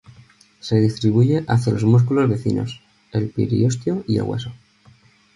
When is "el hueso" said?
4.15-4.51